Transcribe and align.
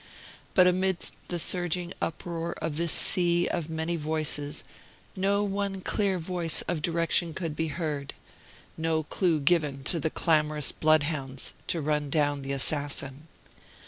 But 0.55 0.65
amidst 0.65 1.13
the 1.27 1.37
surging 1.37 1.93
uproar 2.01 2.53
of 2.53 2.75
this 2.77 2.91
sea 2.91 3.47
of 3.47 3.69
many 3.69 3.95
voices 3.97 4.63
no 5.15 5.43
one 5.43 5.81
clear 5.81 6.17
voice 6.17 6.63
of 6.63 6.81
direction 6.81 7.35
could 7.35 7.55
be 7.55 7.67
heard; 7.67 8.15
no 8.77 9.03
clue 9.03 9.39
given 9.39 9.83
to 9.83 9.99
the 9.99 10.09
clamorous 10.09 10.71
bloodhounds 10.71 11.53
to 11.67 11.81
run 11.81 12.09
down 12.09 12.41
the 12.41 12.51
assassin. 12.51 13.27